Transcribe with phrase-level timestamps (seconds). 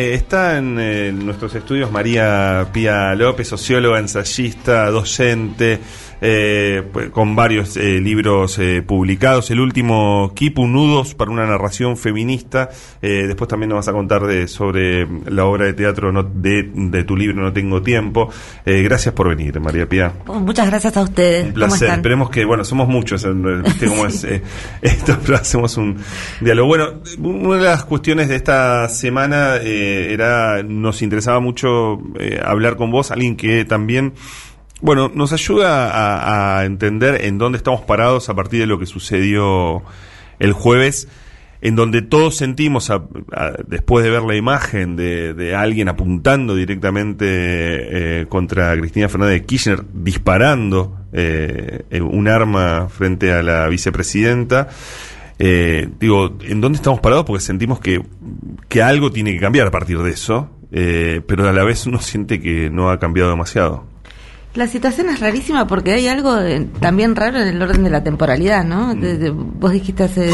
[0.00, 5.80] Eh, está en, eh, nuestros estudios María Pía López, socióloga, ensayista, docente,
[6.20, 9.50] eh, pues, con varios libros publicados.
[9.50, 12.70] El último, Kipu Nudos para una narración feminista.
[13.00, 17.42] después también nos vas a contar de, sobre la obra de teatro de, tu libro
[17.42, 18.30] No Tengo Tiempo.
[18.64, 20.12] gracias por venir, María Pía.
[20.26, 21.46] Oh, muchas gracias a ustedes.
[21.46, 21.90] Un placer.
[21.90, 23.26] Esperemos que, bueno, somos muchos,
[23.64, 24.24] ¿viste cómo es
[24.82, 25.18] esto?
[25.24, 25.98] Pero hacemos un
[26.40, 26.68] diálogo.
[26.68, 26.86] Bueno,
[27.18, 29.56] una de las cuestiones de esta semana...
[29.62, 34.14] Eh, era nos interesaba mucho eh, hablar con vos, alguien que también
[34.80, 39.82] bueno, nos ayuda a, entender en dónde estamos parados a partir de lo que sucedió
[40.38, 41.08] el jueves,
[41.60, 42.92] en donde todos sentimos,
[43.66, 49.84] después de ver la imagen de, alguien apuntando directamente eh, contra Cristina Fernández de Kirchner,
[49.92, 54.68] disparando eh, un arma frente a la vicepresidenta,
[55.38, 57.24] eh, digo, ¿en dónde estamos parados?
[57.24, 58.02] Porque sentimos que,
[58.68, 62.00] que algo tiene que cambiar a partir de eso, eh, pero a la vez uno
[62.00, 63.84] siente que no ha cambiado demasiado.
[64.54, 66.36] La situación es rarísima porque hay algo
[66.80, 68.94] también raro en el orden de la temporalidad, ¿no?
[68.94, 69.60] Mm.
[69.60, 70.30] vos dijiste hace,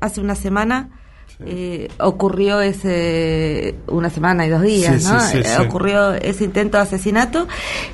[0.00, 0.99] hace una semana
[1.46, 5.18] eh, ocurrió ese una semana y dos días, ¿no?
[5.40, 7.48] Eh, ocurrió ese intento de asesinato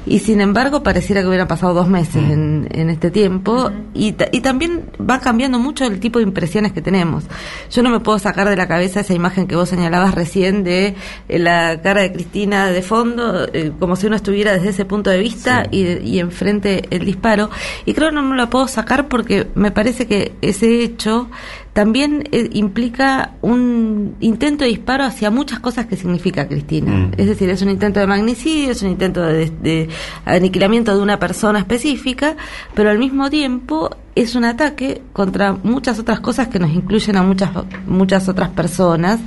[0.04, 2.32] y sin embargo pareciera que hubiera pasado dos meses mm.
[2.32, 6.82] en, en, este tiempo y, y también va cambiando mucho el tipo de impresiones que
[6.82, 7.24] tenemos.
[7.70, 10.96] Yo no me puedo sacar de la cabeza esa imagen que vos señalabas recién de
[11.28, 13.46] eh, la cara de Cristina de fondo,
[13.78, 17.50] como si uno estuviera desde ese punto de vista y, y enfrente el disparo.
[17.84, 21.28] Y creo que no me lo puedo sacar porque me parece que ese hecho
[21.76, 26.90] también eh, implica un intento de disparo hacia muchas cosas que significa Cristina.
[26.90, 27.12] Mm.
[27.18, 29.86] Es decir, es un intento de magnicidio, es un intento de,
[30.24, 32.34] aniquilamiento de una persona específica,
[32.72, 37.22] pero al mismo tiempo es un ataque contra muchas otras cosas que nos incluyen a
[37.22, 37.50] muchas
[37.86, 39.20] muchas otras personas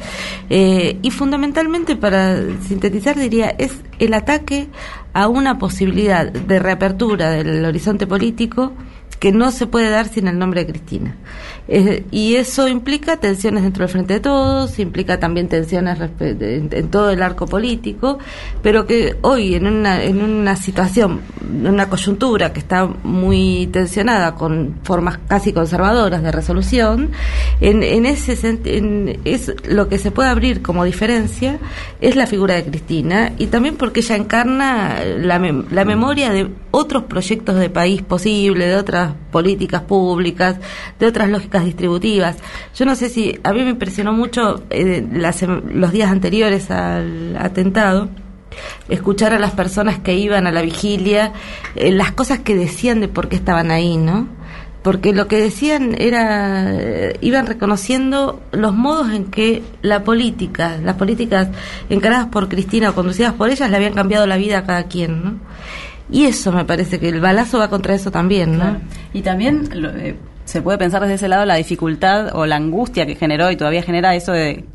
[0.49, 4.69] eh, y fundamentalmente para sintetizar diría es el ataque
[5.13, 8.73] a una posibilidad de reapertura del horizonte político
[9.19, 11.15] que no se puede dar sin el nombre de Cristina.
[12.11, 17.21] Y eso implica tensiones dentro del Frente de Todos, implica también tensiones en, todo el
[17.21, 18.17] arco político,
[18.63, 24.33] pero que hoy en una, en una situación, en una coyuntura que está muy tensionada
[24.33, 27.11] con formas casi conservadoras de resolución,
[27.61, 31.59] en, en ese en, es lo que se puede abrir como diferencia
[32.01, 35.37] es la figura de Cristina y también porque ella encarna la,
[35.69, 40.57] la memoria de otros proyectos de país posible, de otras políticas públicas,
[40.99, 42.37] de otras lógicas distributivas.
[42.75, 45.05] Yo no sé si a mí me impresionó mucho eh,
[45.71, 48.09] los días anteriores al atentado
[48.87, 51.33] escuchar a las personas que iban a la vigilia,
[51.75, 54.27] eh, las cosas que decían de por qué estaban ahí, ¿no?
[54.81, 60.95] Porque lo que decían era, eh, iban reconociendo los modos en que la política, las
[60.95, 61.49] políticas
[61.89, 65.23] encaradas por Cristina o conducidas por ellas, le habían cambiado la vida a cada quien,
[65.23, 65.33] ¿no?
[66.11, 68.81] Y eso me parece que el balazo va contra eso también, ¿no?
[69.13, 69.69] Y también
[70.49, 73.83] se puede pensar desde ese lado la dificultad o la angustia que generó y todavía
[73.83, 74.65] genera eso de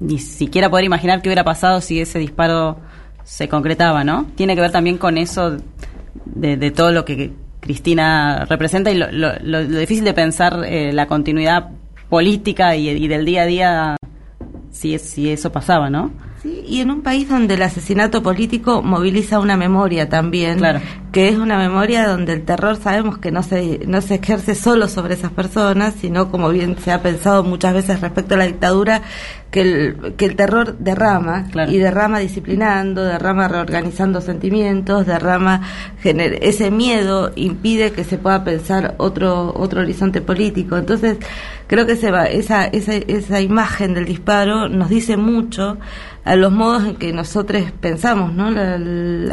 [0.00, 2.78] ni siquiera poder imaginar qué hubiera pasado si ese disparo
[3.22, 4.26] se concretaba, ¿no?
[4.34, 5.56] Tiene que ver también con eso
[6.24, 11.70] de, todo lo que Cristina representa y lo, difícil de pensar eh, la continuidad
[12.08, 13.96] política y, y, del día a día
[14.72, 16.10] si, si eso pasaba, ¿no?
[16.42, 20.60] Sí, y en un país donde el asesinato político moviliza una memoria también,
[21.12, 24.88] que es una memoria donde el terror sabemos que no se, no se ejerce solo
[24.88, 29.02] sobre esas personas, sino como bien se ha pensado muchas veces respecto a la dictadura,
[29.52, 35.60] que el, que el terror derrama y derrama disciplinando, derrama reorganizando sentimientos, derrama
[36.02, 40.76] ese miedo impide que se pueda pensar otro otro horizonte político.
[40.76, 41.18] Entonces,
[41.68, 45.78] creo que se va, esa, esa, esa imagen del disparo nos dice mucho
[46.24, 48.46] a los modos en que nosotros pensamos, ¿no?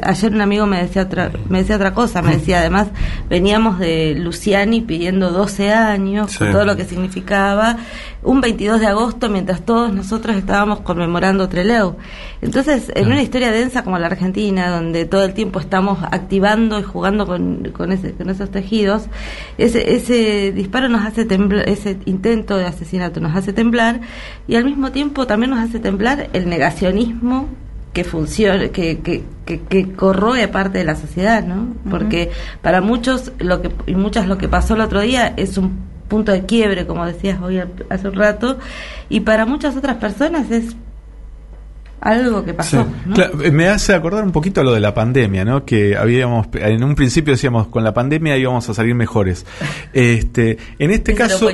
[0.02, 2.88] ayer un amigo me decía otra, me decía otra cosa, me decía además
[3.30, 7.78] veníamos de Luciani pidiendo 12 años, todo lo que significaba,
[8.24, 11.96] un 22 de agosto mientras todos nosotros estábamos conmemorando Treleu.
[12.42, 16.84] Entonces, en una historia densa como la Argentina, donde todo el tiempo estamos activando y
[16.84, 19.08] jugando con, con, ese, con esos tejidos,
[19.58, 24.02] ese, ese disparo nos hace temblar, ese intento de asesinato nos hace temblar
[24.48, 26.48] y al mismo tiempo también nos hace temblar el
[26.80, 27.50] negacionismo
[27.94, 31.76] que funciona, que, que, que, corroe parte de la sociedad, ¿no?
[31.90, 32.30] Porque
[32.62, 36.32] para muchos lo que y muchas lo que pasó el otro día es un punto
[36.32, 38.60] de quiebre, como decías hoy hace un rato,
[39.10, 40.76] y para muchas otras personas es
[42.02, 42.86] algo que pasó.
[43.44, 45.66] Eh, me hace acordar un poquito a lo de la pandemia, ¿no?
[45.66, 49.46] Que habíamos, en un principio decíamos, con la pandemia íbamos a salir mejores.
[49.94, 51.50] Este, en este caso,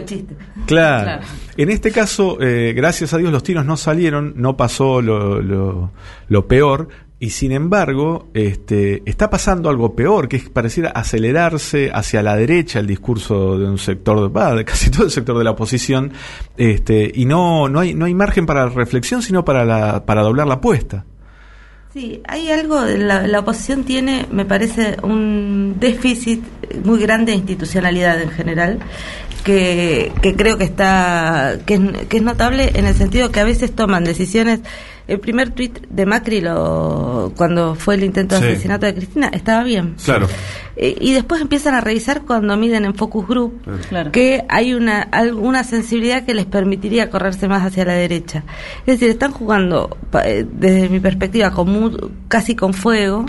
[0.65, 1.21] claro,
[1.57, 5.91] en este caso, eh, gracias a Dios los tiros no salieron, no pasó lo, lo,
[6.27, 12.21] lo peor, y sin embargo, este, está pasando algo peor, que es pareciera acelerarse hacia
[12.21, 16.11] la derecha el discurso de un sector, de casi todo el sector de la oposición,
[16.57, 20.47] este, y no, no, hay, no hay margen para reflexión, sino para, la, para doblar
[20.47, 21.05] la apuesta.
[21.93, 26.43] Sí, hay algo, la, la oposición tiene, me parece, un déficit
[26.83, 28.79] muy grande de institucionalidad en general,
[29.45, 34.03] que, que creo que está, que es notable en el sentido que a veces toman
[34.03, 34.59] decisiones
[35.07, 39.63] el primer tuit de Macri lo, cuando fue el intento de asesinato de Cristina estaba
[39.63, 39.95] bien.
[40.03, 40.27] Claro.
[40.77, 43.61] Eh, y después empiezan a revisar cuando miden en focus group
[44.11, 48.43] que hay una alguna sensibilidad que les permitiría correrse más hacia la derecha.
[48.85, 53.25] Es decir, están jugando eh, desde mi perspectiva con casi con fuego.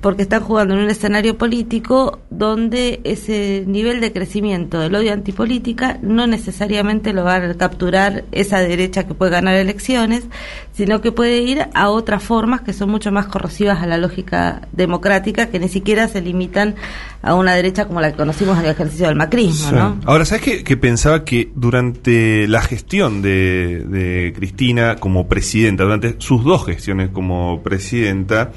[0.00, 5.98] Porque están jugando en un escenario político donde ese nivel de crecimiento del odio antipolítica
[6.02, 10.24] no necesariamente lo va a capturar esa derecha que puede ganar elecciones,
[10.72, 14.68] sino que puede ir a otras formas que son mucho más corrosivas a la lógica
[14.72, 16.76] democrática, que ni siquiera se limitan
[17.22, 19.72] a una derecha como la que conocimos en el ejercicio del macrismo.
[19.72, 20.00] ¿no?
[20.06, 20.64] Ahora, ¿sabes qué?
[20.64, 27.10] Que pensaba que durante la gestión de, de Cristina como presidenta, durante sus dos gestiones
[27.10, 28.52] como presidenta,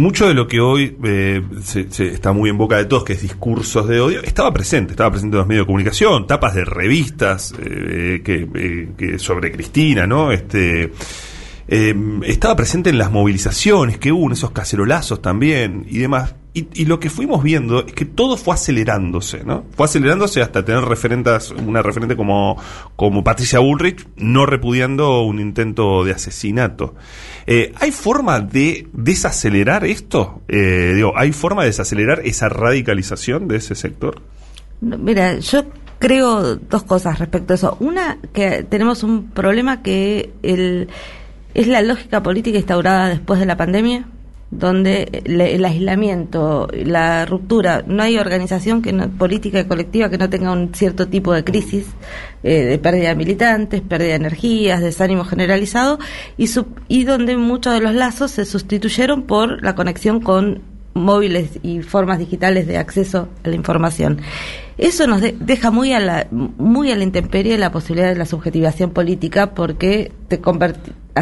[0.00, 3.22] mucho de lo que hoy eh, se, está muy en boca de todos, que es
[3.22, 7.54] discursos de odio, estaba presente, estaba presente en los medios de comunicación, tapas de revistas
[7.58, 10.32] eh, que, eh, que, sobre Cristina, ¿no?
[10.32, 10.90] Este
[11.72, 11.94] eh,
[12.24, 16.34] estaba presente en las movilizaciones que hubo, esos cacerolazos también y demás.
[16.52, 19.64] Y, lo que fuimos viendo es que todo fue acelerándose, ¿no?
[19.76, 22.60] Fue acelerándose hasta tener referentes, una referente como,
[22.96, 26.96] como Patricia Bullrich, no repudiando un intento de asesinato.
[27.46, 30.42] Eh, ¿Hay forma de desacelerar esto?
[30.48, 34.20] Eh, digo, ¿hay forma de desacelerar esa radicalización de ese sector?
[34.80, 35.64] mira, yo
[36.00, 37.76] creo dos cosas respecto a eso.
[37.78, 40.88] Una, que tenemos un problema que el
[41.54, 44.06] es la lógica política instaurada después de la pandemia,
[44.50, 50.50] donde el aislamiento, la ruptura, no hay organización que política y colectiva que no tenga
[50.50, 51.86] un cierto tipo de crisis,
[52.42, 55.98] eh, de pérdida de militantes, pérdida de energías, desánimo generalizado,
[56.36, 56.50] y,
[56.88, 60.62] y donde muchos de los lazos se sustituyeron por la conexión con
[60.94, 64.20] móviles y formas digitales de acceso a la información.
[64.78, 68.90] Eso nos deja muy a la muy a la intemperie la posibilidad de la subjetivación
[68.90, 70.40] política porque te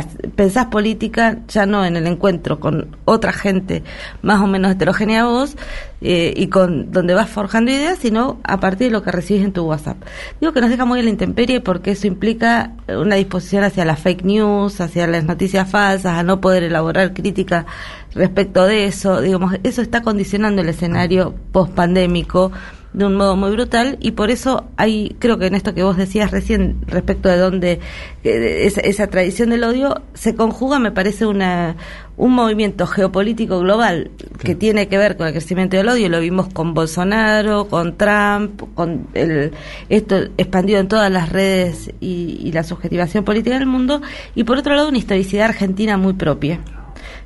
[0.06, 3.82] pensás política ya no en el encuentro con otra gente
[4.22, 5.56] más o menos heterogénea a vos
[6.00, 9.52] eh, y con donde vas forjando ideas, sino a partir de lo que recibes en
[9.52, 9.96] tu WhatsApp.
[10.40, 13.98] Digo que nos deja muy a la intemperie porque eso implica una disposición hacia las
[13.98, 17.66] fake news, hacia las noticias falsas, a no poder elaborar crítica
[18.14, 19.20] respecto de eso.
[19.20, 22.52] Digamos, eso está condicionando el escenario post pandémico
[22.92, 25.96] de un modo muy brutal y por eso hay, creo que en esto que vos
[25.96, 27.80] decías recién respecto de dónde
[28.24, 31.76] esa, tradición del odio se conjuga, me parece una
[32.16, 34.10] un movimiento geopolítico global
[34.42, 38.60] que tiene que ver con el crecimiento del odio, lo vimos con Bolsonaro, con Trump,
[38.74, 39.52] con el,
[39.88, 44.02] esto expandido en todas las redes y, la subjetivación política del mundo,
[44.34, 46.60] y por otro lado una historicidad argentina muy propia,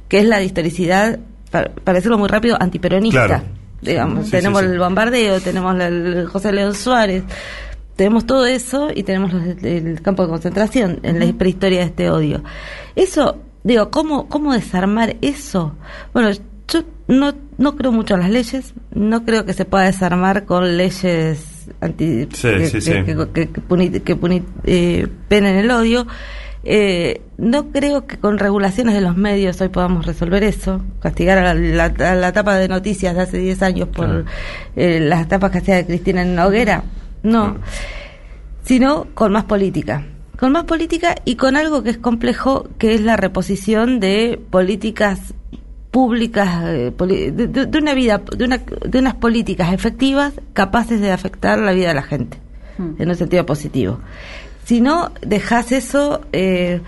[0.09, 1.21] que es la historicidad,
[1.51, 3.43] para, decirlo muy rápido, antiperonista
[3.83, 4.31] digamos.
[4.31, 7.25] tenemos el bombardeo, tenemos el José León Suárez,
[7.97, 12.43] tenemos todo eso y tenemos el campo de concentración en la prehistoria de este odio.
[12.97, 15.75] Eso, digo, ¿cómo, cómo desarmar eso?
[16.13, 16.31] Bueno,
[16.69, 20.77] yo no, no creo mucho en las leyes, no creo que se pueda desarmar con
[20.77, 24.19] leyes anti, que, que,
[24.65, 26.07] eh, penen el odio.
[26.65, 31.55] Eh, no creo que con regulaciones de los medios hoy podamos resolver eso, castigar a
[31.55, 34.25] la, la, tapa de noticias de hace 10 años por
[34.77, 36.85] eh, las tapas que hacía de Cristina en hoguera,
[37.25, 37.57] no,
[38.63, 40.07] sino con más política.
[40.39, 45.35] Con más política y con algo que es complejo, que es la reposición de políticas
[45.91, 51.73] públicas, eh, de, una vida, de, una, de unas políticas efectivas capaces de afectar la
[51.73, 52.39] vida de la gente,
[52.79, 53.03] hmm.
[53.03, 54.01] en un sentido positivo.
[54.65, 56.81] Si no dejas eso, eh,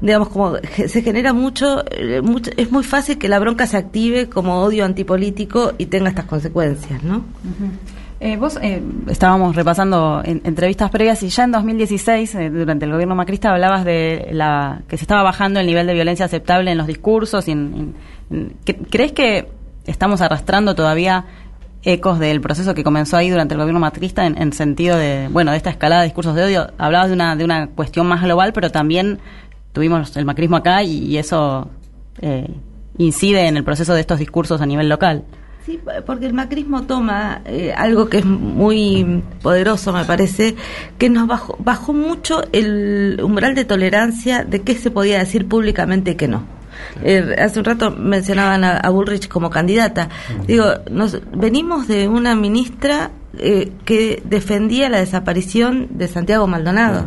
[0.00, 0.56] digamos, como
[0.86, 4.84] se genera mucho, eh, mucho, es muy fácil que la bronca se active como odio
[4.84, 7.24] antipolítico y tenga estas consecuencias, ¿no?
[8.20, 8.58] Eh, vos
[9.06, 14.82] estábamos repasando entrevistas previas y ya en 2016, durante el gobierno macrista, hablabas de la
[14.88, 17.46] que se estaba bajando el nivel de violencia aceptable en los discursos.
[17.46, 17.54] Y
[18.90, 19.48] ¿Crees que
[19.86, 21.24] estamos arrastrando todavía
[21.82, 25.56] ecos del proceso que comenzó ahí durante el gobierno matrista en, sentido de, bueno, de
[25.56, 26.72] esta escalada de discursos de odio.
[26.78, 29.18] Hablabas de una, de una cuestión más global, pero también
[29.72, 31.70] tuvimos el macrismo acá y, eso
[32.20, 32.48] eh,
[32.98, 35.24] incide en el proceso de estos discursos a nivel local.
[35.64, 40.56] Sí, porque el macrismo toma eh, algo que es muy poderoso, me parece,
[40.96, 46.12] que nos bajó, bajó mucho el umbral de tolerancia de qué se podía decir públicamente
[46.12, 46.57] y qué no.
[47.02, 50.08] Eh, hace un rato mencionaban a, Bullrich como candidata.
[50.46, 57.06] Digo, nos venimos de una ministra eh, que defendía la desaparición de Santiago Maldonado.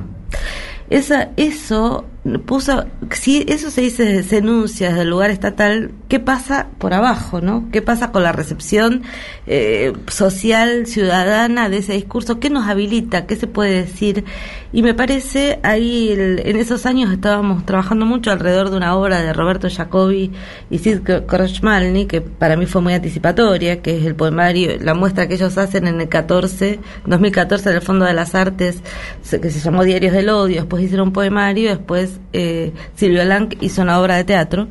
[0.89, 2.05] Esa, eso
[2.45, 7.41] puso, si eso se dice, se enuncia desde el lugar estatal, ¿qué pasa por abajo,
[7.41, 7.69] no?
[7.71, 9.01] ¿Qué pasa con la recepción
[9.47, 12.39] eh, social, ciudadana de ese discurso?
[12.39, 13.25] ¿Qué nos habilita?
[13.25, 14.23] ¿Qué se puede decir?
[14.71, 19.33] Y me parece, ahí en esos años estábamos trabajando mucho alrededor de una obra de
[19.33, 20.31] Roberto Jacobi
[20.69, 25.27] y Sid Korchmalny, que para mí fue muy anticipatoria, que es el poemario, la muestra
[25.27, 28.81] que ellos hacen en el 14, 2014 en el Fondo de las Artes,
[29.29, 33.81] que se llamó Diarios del Odio, después hicieron un poemario, después eh, Silvio Lang hizo
[33.81, 34.67] una obra de teatro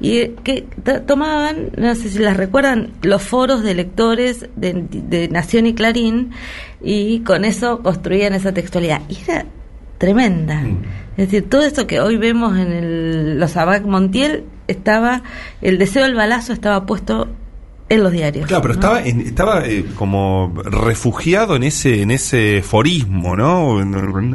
[0.00, 0.66] y que
[1.06, 6.32] tomaban, no sé si las recuerdan, los foros de lectores de, Nación y Clarín
[6.82, 9.02] y con eso construían esa textualidad.
[9.08, 9.46] Y era
[9.98, 10.60] tremenda.
[10.60, 10.82] Mm.
[11.16, 15.22] Es decir, todo esto que hoy vemos en el, los Abac Montiel estaba,
[15.62, 17.28] el deseo del balazo estaba puesto
[17.88, 18.46] en los diarios.
[18.46, 23.68] Claro, pero estaba, estaba eh, como refugiado en ese, en ese forismo, ¿no?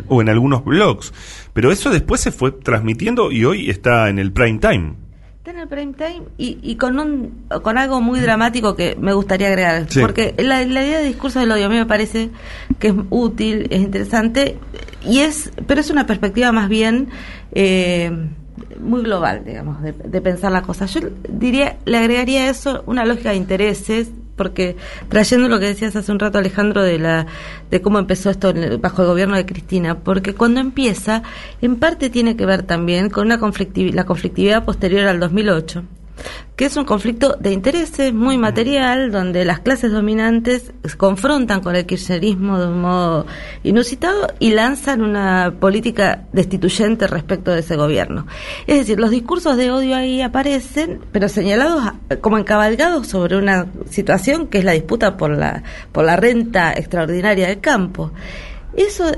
[0.07, 1.13] O en, algunos blogs.
[1.53, 4.93] Pero eso después se fue transmitiendo y hoy está en el prime time.
[5.37, 9.13] Está en el prime time y, y con, un, con algo muy dramático que me
[9.13, 9.87] gustaría agregar.
[9.99, 12.29] Porque la, la, idea de discurso del odio a mí me parece
[12.77, 14.59] que es útil, es interesante,
[15.03, 17.09] y es, pero es una perspectiva más bien...
[17.51, 18.11] Eh,
[18.79, 20.85] muy global, digamos, de, pensar la cosa.
[20.85, 24.77] Yo diría, le agregaría a eso una lógica de intereses, porque
[25.09, 27.27] trayendo lo que decías hace un rato Alejandro de la
[27.69, 31.23] de cómo empezó esto bajo el gobierno de Cristina, porque cuando empieza,
[31.61, 35.83] en parte tiene que ver también con una la conflictividad posterior al 2008
[36.55, 41.75] que es un conflicto de intereses muy material, donde las clases dominantes se confrontan con
[41.75, 43.25] el kirchnerismo de un modo
[43.63, 48.27] inusitado y lanzan una política destituyente respecto de ese gobierno.
[48.67, 54.47] Es decir, los discursos de odio ahí aparecen, pero señalados como encabalgados sobre una situación
[54.47, 58.11] que es la disputa por la, por la renta extraordinaria del campo.
[58.75, 59.11] Eso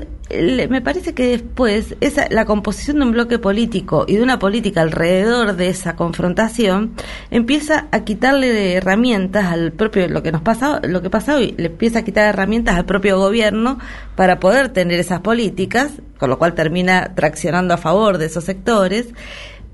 [0.68, 4.80] me parece que después esa, la composición de un bloque político y de una política
[4.80, 6.92] alrededor de esa confrontación
[7.30, 11.66] empieza a quitarle herramientas al propio lo que nos pasa lo que pasa hoy le
[11.66, 13.78] empieza a quitar herramientas al propio gobierno
[14.16, 19.08] para poder tener esas políticas con lo cual termina traccionando a favor de esos sectores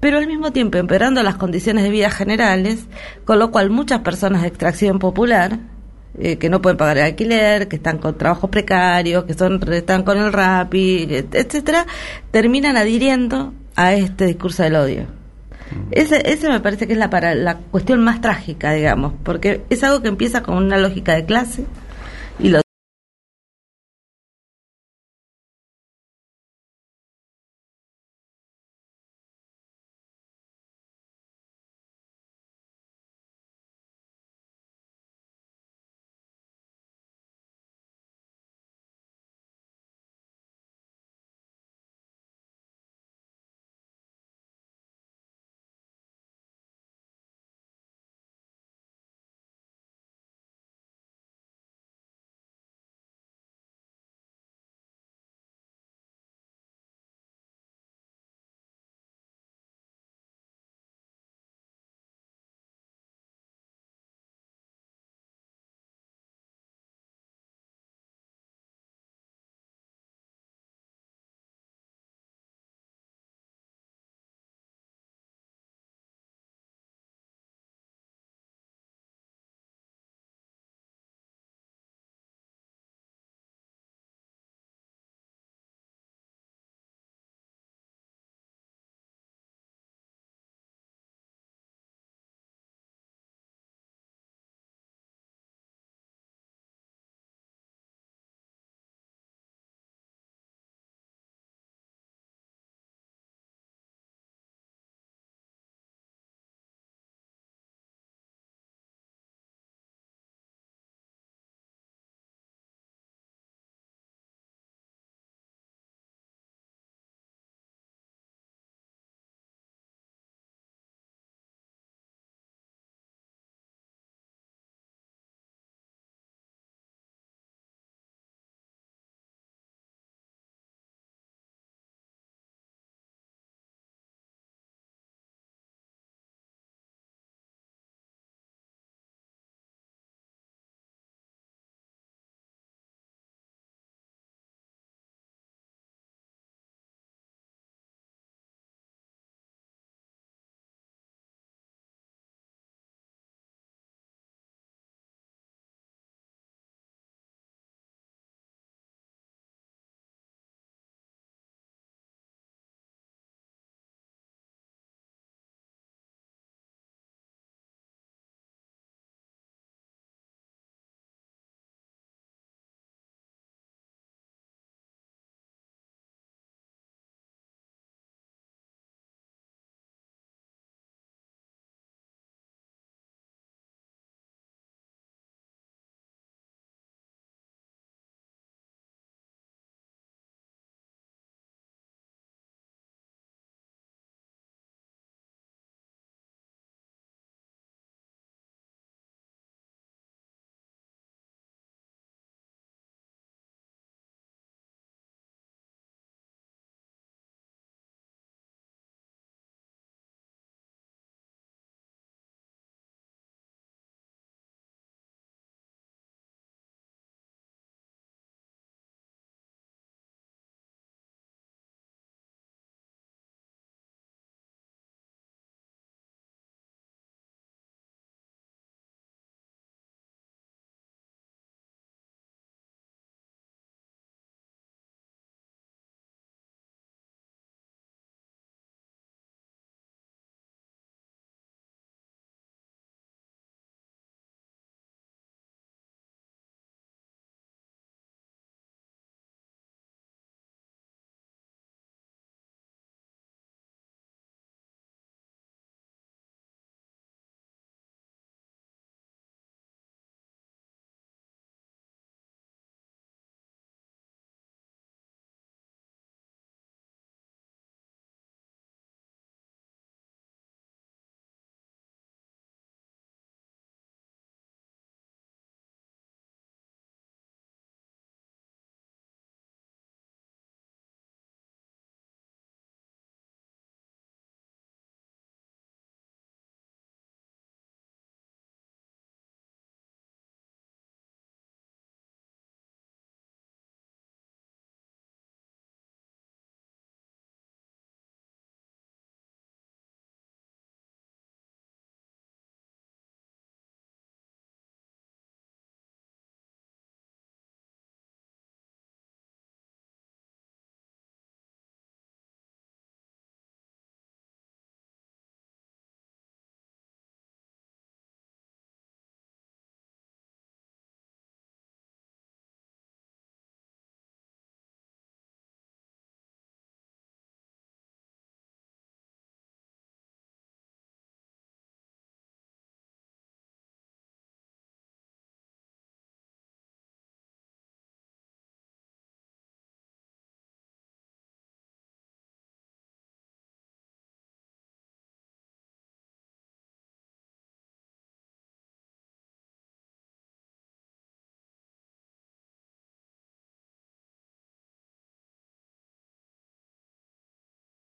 [0.01, 2.87] pero al mismo tiempo empeorando las condiciones de vida generales
[3.25, 5.61] con lo cual muchas personas de extracción popular
[6.21, 10.03] eh, que no pueden pagar el alquiler, que están con trabajos precarios, que son están
[10.03, 11.87] con el RAPI, etcétera,
[12.31, 15.03] terminan adhiriendo a este discurso del odio.
[15.03, 15.89] Mm.
[15.93, 19.83] Ese, ese me parece que es la, para, la cuestión más trágica, digamos, porque es
[19.85, 21.65] algo que empieza con una lógica de clase
[22.39, 22.61] y lo